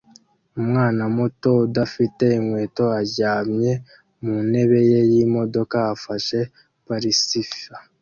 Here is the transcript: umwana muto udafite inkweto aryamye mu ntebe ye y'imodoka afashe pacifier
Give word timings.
umwana 0.59 1.03
muto 1.15 1.49
udafite 1.65 2.25
inkweto 2.39 2.85
aryamye 2.99 3.71
mu 4.23 4.35
ntebe 4.49 4.79
ye 4.89 4.99
y'imodoka 5.11 5.77
afashe 5.95 6.39
pacifier 6.87 7.79